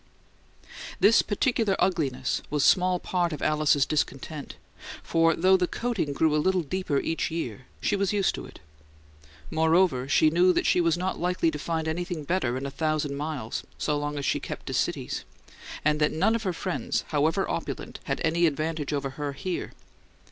This 0.99 1.21
particular 1.21 1.75
ugliness 1.77 2.41
was 2.49 2.65
small 2.65 2.97
part 2.97 3.31
of 3.31 3.43
Alice's 3.43 3.85
discontent, 3.85 4.55
for 5.03 5.35
though 5.35 5.55
the 5.57 5.67
coating 5.67 6.11
grew 6.11 6.35
a 6.35 6.41
little 6.41 6.63
deeper 6.63 6.97
each 6.99 7.29
year 7.29 7.67
she 7.81 7.95
was 7.95 8.11
used 8.11 8.33
to 8.33 8.47
it. 8.47 8.61
Moreover, 9.51 10.09
she 10.09 10.31
knew 10.31 10.53
that 10.53 10.65
she 10.65 10.81
was 10.81 10.97
not 10.97 11.19
likely 11.19 11.51
to 11.51 11.59
find 11.59 11.87
anything 11.87 12.23
better 12.23 12.57
in 12.57 12.65
a 12.65 12.71
thousand 12.71 13.15
miles, 13.15 13.63
so 13.77 13.95
long 13.95 14.17
as 14.17 14.25
she 14.25 14.39
kept 14.39 14.65
to 14.65 14.73
cities, 14.73 15.23
and 15.85 15.99
that 15.99 16.11
none 16.11 16.33
of 16.33 16.41
her 16.41 16.51
friends, 16.53 17.05
however 17.09 17.47
opulent, 17.47 17.99
had 18.05 18.19
any 18.23 18.47
advantage 18.47 18.91
of 18.91 19.03
her 19.03 19.33
here. 19.33 19.71